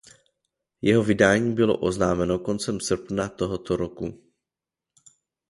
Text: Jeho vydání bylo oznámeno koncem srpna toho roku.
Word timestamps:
Jeho 0.81 1.03
vydání 1.03 1.55
bylo 1.55 1.77
oznámeno 1.77 2.39
koncem 2.39 2.79
srpna 2.79 3.29
toho 3.29 3.63
roku. 3.69 4.23